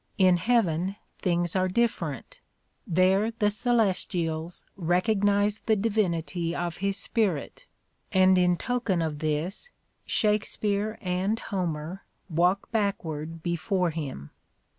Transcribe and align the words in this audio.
In 0.17 0.37
heaven 0.37 0.95
things 1.19 1.55
are 1.55 1.67
different; 1.67 2.39
there 2.87 3.29
the 3.29 3.51
celes 3.51 4.07
tials 4.07 4.63
recognize 4.75 5.59
the 5.67 5.75
divinity 5.75 6.55
of 6.55 6.77
his 6.77 6.97
spirit, 6.97 7.67
and 8.11 8.35
in 8.35 8.57
token 8.57 9.03
of 9.03 9.19
this 9.19 9.69
Shakespeare 10.07 10.97
and 11.01 11.37
Homer 11.37 12.03
walk 12.31 12.71
backward 12.71 13.43
before 13.43 13.91
him. 13.91 14.31